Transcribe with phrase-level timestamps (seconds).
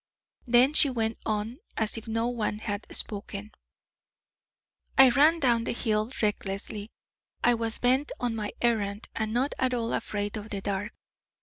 [0.47, 3.51] Then she went on, as if no one had spoken:
[4.97, 6.89] "I ran down the hill recklessly.
[7.43, 10.93] I was bent on my errand and not at all afraid of the dark.